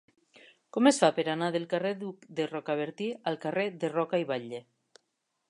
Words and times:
Com 0.77 0.87
es 0.91 0.97
fa 1.03 1.09
per 1.17 1.25
anar 1.33 1.49
del 1.55 1.67
carrer 1.73 1.91
d'Hug 1.99 2.25
de 2.41 2.49
Rocabertí 2.55 3.11
al 3.33 3.39
carrer 3.45 3.69
de 3.85 3.93
Roca 3.97 4.23
i 4.25 4.29
Batlle? 4.35 4.65